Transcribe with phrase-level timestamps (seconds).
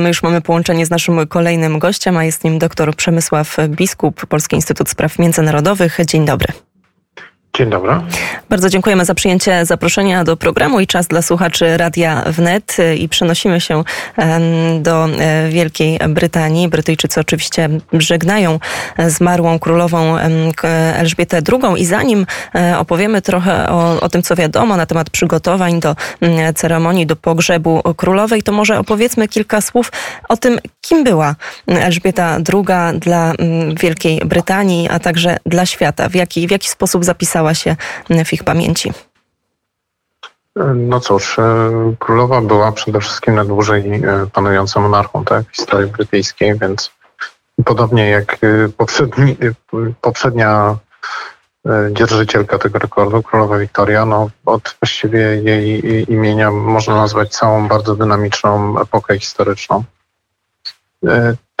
[0.00, 4.56] My już mamy połączenie z naszym kolejnym gościem, a jest nim dr Przemysław Biskup, Polski
[4.56, 5.98] Instytut Spraw Międzynarodowych.
[6.06, 6.67] Dzień dobry.
[7.58, 7.92] Dzień dobry.
[8.48, 13.60] Bardzo dziękujemy za przyjęcie zaproszenia do programu i czas dla słuchaczy Radia Wnet i przenosimy
[13.60, 13.84] się
[14.80, 16.68] do e, Wielkiej Brytanii.
[16.68, 18.58] Brytyjczycy oczywiście żegnają
[19.06, 20.16] zmarłą królową
[20.94, 25.80] Elżbietę II i zanim e, opowiemy trochę o, o tym, co wiadomo na temat przygotowań
[25.80, 25.96] do
[26.54, 29.92] ceremonii, do pogrzebu królowej, to może opowiedzmy kilka słów
[30.28, 31.34] o tym, kim była
[31.66, 33.32] Elżbieta II dla
[33.80, 36.08] Wielkiej Brytanii, a także dla świata.
[36.08, 38.92] W jaki, w jaki sposób zapisała stała się w ich pamięci?
[40.74, 46.58] No cóż, e, królowa była przede wszystkim najdłużej e, panującą monarchą tak, w historii brytyjskiej,
[46.58, 46.90] więc
[47.64, 49.36] podobnie jak e, poprzedni,
[50.00, 50.76] poprzednia
[51.92, 58.80] dzierżycielka tego rekordu, królowa Wiktoria, no od właściwie jej imienia można nazwać całą bardzo dynamiczną
[58.80, 59.84] epokę historyczną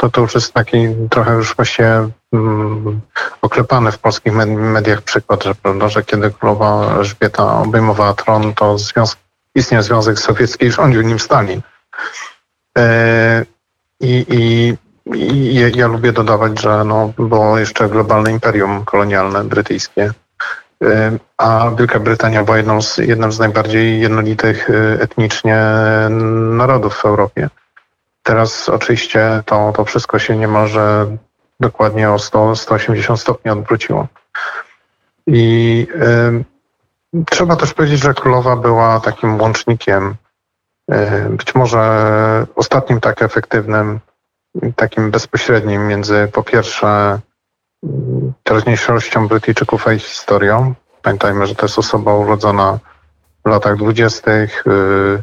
[0.00, 3.00] to to już jest taki trochę już właśnie mm,
[3.42, 9.16] oklepany w polskich mediach przykład, że, prawda, że kiedy królowa Elżbieta obejmowała tron, to związ
[9.54, 11.60] istniał Związek Sowiecki i rządził nim Stalin.
[12.78, 13.44] E,
[14.00, 14.74] i, i,
[15.14, 20.12] i, ja lubię dodawać, że no, było jeszcze globalne imperium kolonialne brytyjskie,
[20.84, 25.58] e, a Wielka Brytania była jedną z, jednym z najbardziej jednolitych e, etnicznie
[26.50, 27.48] narodów w Europie.
[28.28, 31.16] Teraz oczywiście to, to wszystko się niemalże
[31.60, 34.06] dokładnie o 100, 180 stopni odwróciło.
[35.26, 35.86] I
[37.14, 40.14] y, trzeba też powiedzieć, że królowa była takim łącznikiem,
[40.92, 44.00] y, być może ostatnim tak efektywnym,
[44.76, 47.20] takim bezpośrednim między po pierwsze
[48.42, 50.74] teraźniejszością Brytyjczyków a ich historią.
[51.02, 52.78] Pamiętajmy, że to jest osoba urodzona
[53.44, 55.22] w latach dwudziestych, y,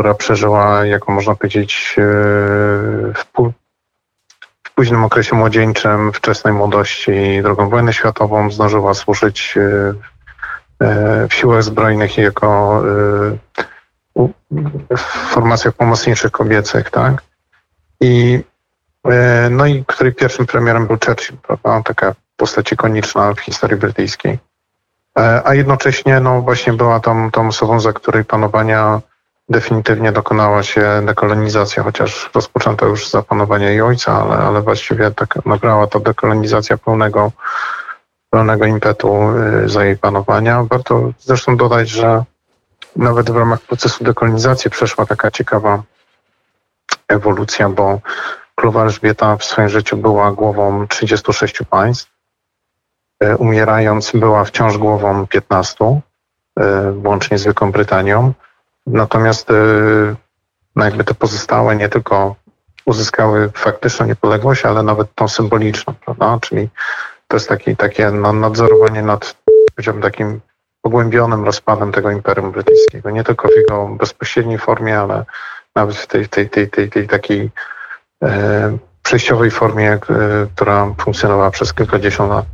[0.00, 2.02] która przeżyła, jako można powiedzieć, e,
[3.12, 3.24] w,
[4.62, 7.12] w późnym okresie młodzieńczym, wczesnej młodości
[7.44, 9.94] II wojnę światową, zdążyła służyć e,
[10.86, 12.82] e, w siłach zbrojnych i jako
[14.90, 15.00] w
[15.30, 17.22] formacjach pomocniczych kobiecych, tak?
[18.00, 18.40] I,
[19.50, 21.82] no i której pierwszym premierem był Churchill, prawda?
[21.82, 24.38] Taka postać ikoniczna w historii brytyjskiej.
[25.44, 29.00] A jednocześnie, no właśnie była tą, tą osobą, za której panowania
[29.50, 35.46] definitywnie dokonała się dekolonizacja, chociaż rozpoczęto już za panowania jej ojca, ale, ale właściwie tak
[35.46, 37.32] nabrała to dekolonizacja pełnego,
[38.30, 39.18] pełnego impetu
[39.64, 40.64] y, za jej panowania.
[40.64, 42.24] Warto zresztą dodać, że
[42.96, 45.82] nawet w ramach procesu dekolonizacji przeszła taka ciekawa
[47.08, 48.00] ewolucja, bo
[48.54, 52.10] królowa Elżbieta w swoim życiu była głową 36 państw.
[53.24, 56.00] Y, umierając była wciąż głową 15,
[56.58, 56.62] y,
[57.04, 58.32] łącznie z Wielką Brytanią.
[58.86, 60.16] Natomiast y,
[60.76, 62.36] no jakby te pozostałe nie tylko
[62.84, 66.38] uzyskały faktyczną niepodległość, ale nawet tą symboliczną, prawda?
[66.40, 66.68] Czyli
[67.28, 69.36] to jest taki, takie no, nadzorowanie nad,
[70.02, 70.40] takim
[70.82, 73.10] pogłębionym rozpadem tego Imperium Brytyjskiego.
[73.10, 75.24] Nie tylko w jego bezpośredniej formie, ale
[75.74, 77.50] nawet w tej, tej, tej, tej, tej takiej
[78.22, 79.98] e, przejściowej formie, e,
[80.54, 82.46] która funkcjonowała przez kilkadziesiąt lat.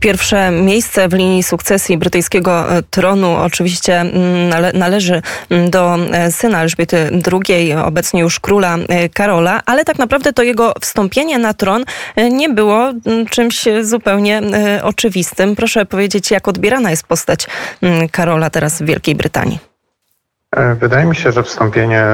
[0.00, 4.04] Pierwsze miejsce w linii sukcesji brytyjskiego e, tronu oczywiście
[4.50, 5.22] nale należy
[5.70, 7.10] do e, syna Elżbiety
[7.48, 11.84] II, obecnie już króla e, Karola, ale tak naprawdę to jego wstąpienie na tron
[12.30, 12.92] nie było
[13.30, 14.42] czymś zupełnie
[14.82, 15.56] oczywistym.
[15.56, 17.46] Proszę powiedzieć, jak odbierana jest postać
[18.12, 19.58] Karola teraz w Wielkiej Brytanii?
[20.80, 22.04] Wydaje mi się, że wstąpienie,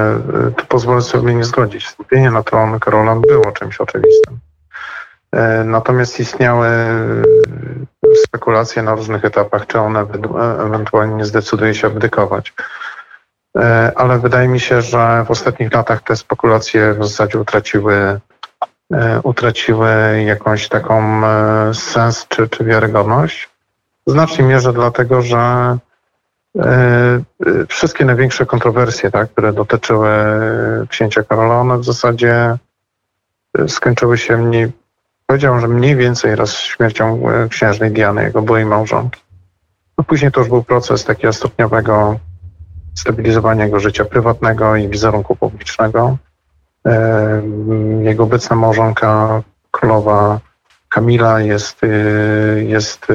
[0.57, 4.39] tu pozwolę sobie nie zgodzić, wstąpienie na tron Karola było czymś oczywistym.
[5.35, 7.23] E, natomiast istniały e,
[8.25, 9.97] spekulacje na różnych etapach, czy on
[10.67, 12.53] ewentualnie nie zdecyduje się abdykować.
[13.59, 18.21] E, ale wydaje mi się, że w ostatnich latach te spekulacje w zasadzie utraciły,
[19.23, 19.89] utraciły
[20.27, 21.23] jakąś taką
[21.75, 23.49] sens czy, czy wiarygodność.
[24.07, 25.77] W znacznej mierze dlatego, że
[27.69, 30.11] wszystkie największe kontrowersje, tak, które dotyczyły
[30.89, 32.57] księcia Karola, one w zasadzie
[33.67, 34.73] skończyły się mniej,
[35.35, 39.21] Powiedział, że mniej więcej raz śmiercią e, księżnej Diany, jego byłej małżonki.
[39.99, 42.19] No później to już był proces takiego stopniowego
[42.95, 46.17] stabilizowania jego życia prywatnego i wizerunku publicznego.
[46.87, 47.43] E,
[48.03, 50.41] jego obecna małżonka, królowa
[50.89, 51.89] Kamila jest, e,
[52.63, 53.07] jest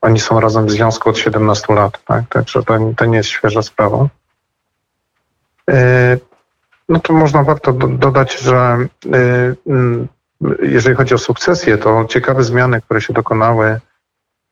[0.00, 2.24] oni są razem w związku od 17 lat, tak?
[2.28, 4.08] Także to, to nie jest świeża sprawa.
[6.88, 8.78] No to można warto do, dodać, że
[10.62, 13.80] jeżeli chodzi o sukcesję, to ciekawe zmiany, które się dokonały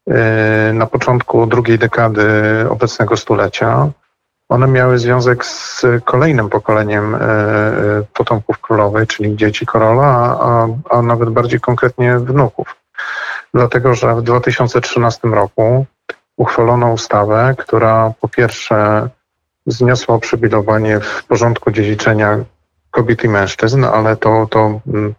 [0.08, 2.22] e, na początku drugiej dekady
[2.70, 3.90] obecnego stulecia,
[4.48, 7.16] one miały związek z kolejnym pokoleniem
[8.14, 12.76] potomków królowej, czyli dzieci króla, a, a nawet bardziej konkretnie wnuków.
[13.54, 15.86] Dlatego, że w 2013 roku
[16.36, 19.08] uchwalono ustawę, która po pierwsze
[19.66, 22.38] zniosła przybilowanie w porządku dziedziczenia
[22.90, 25.14] kobiet i mężczyzn, ale to, to mm,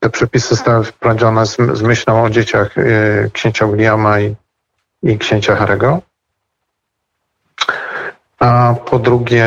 [0.00, 4.36] te przepisy zostały wprowadzone z, z myślą o dzieciach y, księcia Williama i,
[5.02, 6.00] i księcia Harego.
[8.38, 9.46] A po drugie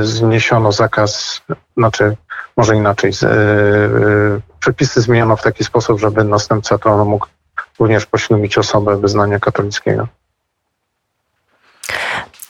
[0.00, 1.42] y, zniesiono zakaz,
[1.76, 2.16] znaczy
[2.56, 7.26] może inaczej, y, przepisy zmieniono w taki sposób, żeby następca tronu mógł
[7.78, 10.08] również poślubić osobę wyznania katolickiego.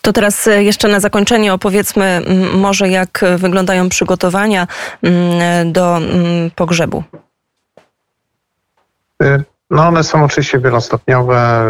[0.08, 2.22] To teraz e, jeszcze na zakończenie opowiedzmy
[2.54, 4.66] może, jak wyglądają przygotowania
[5.64, 5.98] do
[6.56, 7.04] pogrzebu.
[9.70, 11.62] No one są oczywiście wielostopniowe.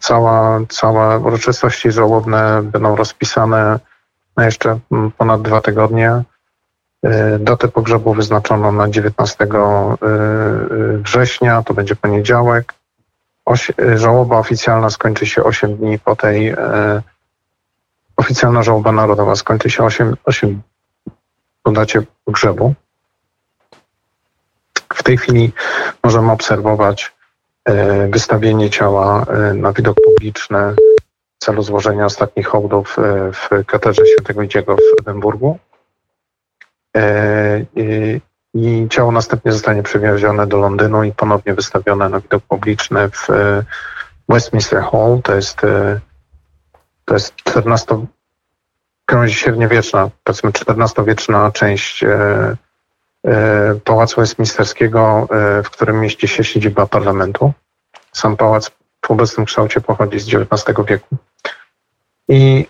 [0.00, 3.78] Cała, całe uroczystości żałobne będą rozpisane
[4.36, 4.78] na jeszcze
[5.18, 6.22] ponad dwa tygodnie.
[7.38, 9.46] Datę pogrzebu wyznaczono na 19
[11.02, 12.74] września, to będzie poniedziałek.
[13.94, 16.54] Żałoba oficjalna skończy się 8 dni po tej
[18.24, 20.62] Oficjalna żałoba narodowa skończy się 8, 8
[21.62, 22.74] po dacie pogrzebu.
[24.94, 25.52] W tej chwili
[26.04, 27.12] możemy obserwować
[27.64, 30.74] e, wystawienie ciała e, na widok publiczny
[31.36, 35.58] w celu złożenia ostatnich hołdów e, w katedrze świętego Idziego w Edynburgu.
[38.54, 43.28] I ciało następnie zostanie przewiezione do Londynu i ponownie wystawione na widok publiczny w
[44.28, 45.20] Westminster Hall.
[45.22, 45.60] To jest
[47.04, 48.06] to jest 14,
[49.06, 52.56] gałęzi średniowieczna, powiedzmy XIV-wieczna część e,
[53.26, 57.52] e, Pałacu Westminsterskiego, e, w którym mieści się siedziba parlamentu.
[58.12, 58.70] Sam pałac
[59.06, 61.16] w obecnym kształcie pochodzi z XIX wieku.
[62.28, 62.66] I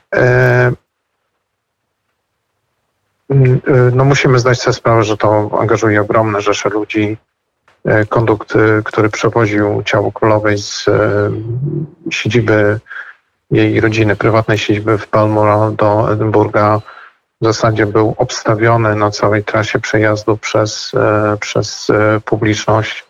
[3.93, 7.17] no musimy zdać sobie sprawę, że to angażuje ogromne rzesze ludzi.
[8.09, 8.55] Kondukt,
[8.85, 10.87] który przewoził ciało królowej z
[12.11, 12.81] siedziby
[13.51, 16.81] jej rodziny, prywatnej siedziby w Balmoral do Edynburga
[17.41, 23.05] w zasadzie był obstawiony na całej trasie przejazdu przez, e, przez e, publiczność.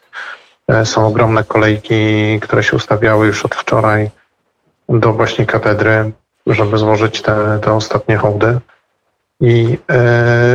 [0.68, 1.94] E, są ogromne kolejki,
[2.40, 4.10] które się ustawiały już od wczoraj
[4.88, 6.12] do właśnie katedry,
[6.46, 8.58] żeby złożyć te, te ostatnie hołdy.
[9.40, 9.78] I,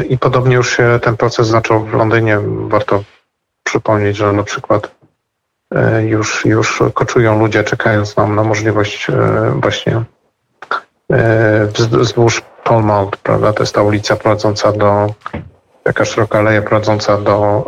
[0.09, 2.39] I podobnie już się ten proces zaczął w Londynie.
[2.67, 3.03] Warto
[3.63, 4.98] przypomnieć, że na przykład
[6.06, 9.13] już, już koczują ludzie, czekając nam na możliwość e,
[9.62, 10.04] właśnie
[11.12, 11.66] e,
[12.00, 12.42] wzdłuż
[12.83, 13.54] Mall, prawda?
[13.54, 15.13] To jest ta ulica prowadząca do,
[15.83, 17.66] taka szeroka aleja prowadząca do,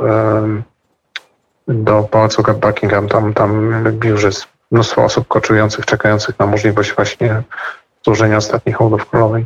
[1.68, 3.08] do Pałacu Buckingham.
[3.08, 7.44] Tam, tam już jest mnóstwo osób koczujących, czekających na możliwość właśnie
[8.06, 9.46] złożenia ostatnich hołdów królowej.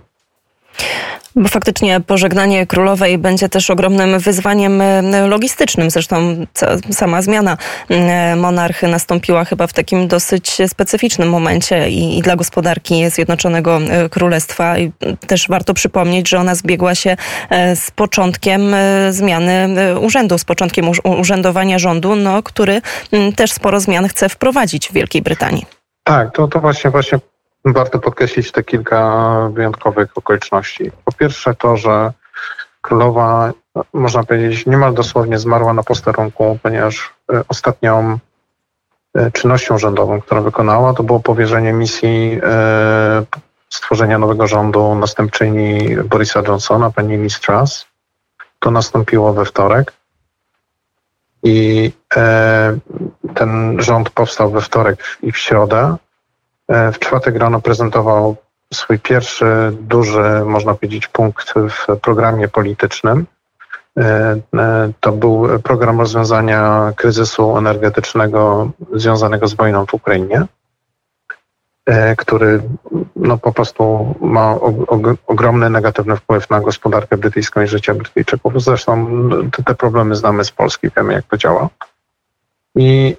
[1.38, 5.92] Bo faktycznie pożegnanie królowej będzie też ogromnym wyzwaniem e, logistycznym.
[5.92, 6.46] Zresztą
[6.92, 7.58] sama zmiana
[7.90, 14.10] e, monarchy nastąpiła chyba w takim dosyć specyficznym momencie i, i dla gospodarki Zjednoczonego e,
[14.10, 14.78] Królestwa.
[14.78, 14.92] I
[15.28, 17.18] też warto przypomnieć, że ona zbiegła się
[17.76, 18.76] z początkiem
[19.10, 22.82] zmiany urzędu, z początkiem urzędowania rządu, no, który
[23.36, 25.66] też sporo zmian chce wprowadzić w Wielkiej Brytanii.
[26.04, 27.20] Tak, to, to właśnie, właśnie
[27.74, 30.92] warto podkreślić te kilka wyjątkowych okoliczności.
[31.06, 32.12] Po pierwsze to, że
[32.82, 33.54] królowa,
[33.94, 38.20] można powiedzieć, niemal dosłownie zmarła na posterunku, ponieważ e, ostatnią
[39.16, 43.26] e, czynnością rządową, którą wykonała, to było powierzenie misji e,
[43.70, 47.40] stworzenia nowego rządu następczyni Borisa Johnsona, pani Liz.
[48.60, 49.94] To nastąpiło we wtorek.
[51.44, 51.92] I
[53.36, 55.96] ten rząd powstał we wtorek i w środę.
[56.68, 58.36] E, w czwartek rano prezentował
[58.74, 59.46] swój pierwszy
[59.82, 63.26] duży, można powiedzieć, punkt w programie politycznym.
[63.98, 70.46] E, e, to był program rozwiązania kryzysu energetycznego związanego z wojną w Ukrainie,
[72.18, 72.62] który
[73.16, 74.60] no, po prostu ma
[75.28, 78.64] ogromny negatywny wpływ na gospodarkę brytyjską i życie Brytyjczyków.
[78.64, 79.08] Zresztą
[79.66, 81.70] te problemy znamy z Polski, wiemy jak to działa.
[82.76, 83.16] I,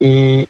[0.00, 0.46] i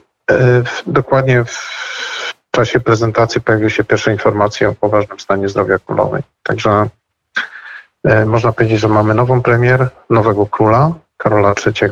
[0.86, 6.22] dokładnie w czasie prezentacji pojawiły się pierwsze informacje o poważnym stanie zdrowia królowej.
[6.42, 6.88] Także
[8.04, 11.90] e, można powiedzieć, że mamy nową premier, nowego króla, Karola III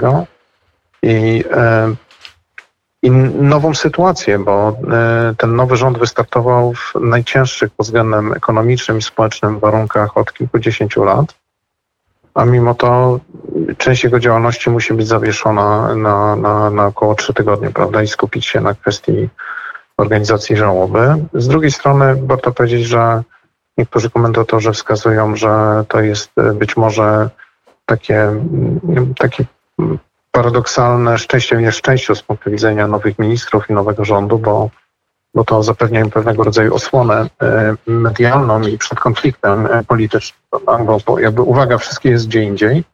[1.02, 1.94] i, e,
[3.02, 4.76] i nową sytuację, bo
[5.38, 11.34] ten nowy rząd wystartował w najcięższych pod względem ekonomicznym i społecznym warunkach od kilkudziesięciu lat
[12.36, 13.20] a mimo to
[13.78, 18.46] część jego działalności musi być zawieszona na, na, na około trzy tygodnie, prawda, i skupić
[18.46, 19.28] się na kwestii
[19.96, 21.26] organizacji żałoby.
[21.34, 23.22] Z drugiej strony warto powiedzieć, że
[23.78, 27.30] niektórzy komentatorzy wskazują, że to jest być może
[27.86, 28.32] takie,
[29.18, 29.44] takie
[30.30, 34.70] paradoksalne szczęście w nieszczęściu z punktu widzenia nowych ministrów i nowego rządu, bo,
[35.36, 37.26] bo to zapewnia im pewnego rodzaju osłonę
[37.86, 40.40] medialną i przed konfliktem politycznym.
[41.06, 42.84] Bo jakby uwaga, wszystkie jest gdzie indziej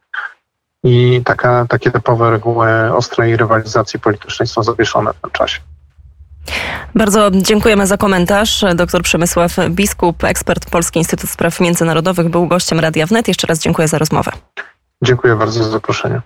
[0.83, 5.59] i taka, takie typowe reguły ostrej rywalizacji politycznej są zawieszone w tym czasie.
[6.95, 8.65] Bardzo dziękujemy za komentarz.
[8.75, 13.27] Dr Przemysław Biskup, ekspert Polski Instytut Spraw Międzynarodowych, był gościem Radia Wnet.
[13.27, 14.31] Jeszcze raz dziękuję za rozmowę.
[15.03, 16.21] Dziękuję bardzo za zaproszenie.